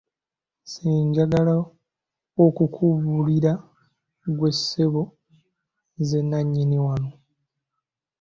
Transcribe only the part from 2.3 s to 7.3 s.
okukubulira ggwe ssebo nze nanyini wanno.